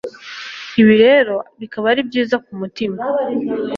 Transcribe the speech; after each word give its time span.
Ibi 0.81 0.93
rero 1.03 1.35
bikaba 1.59 1.85
ari 1.91 2.01
byiza 2.09 2.35
ku 2.45 2.51
mutima. 2.61 2.99